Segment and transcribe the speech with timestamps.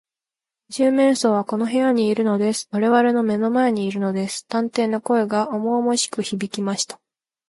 [0.73, 2.67] 「二十面相はこの部屋にいるのです。
[2.71, 6.99] われわれの目の前にいるのです」探偵の声がおもおもしくひびきました。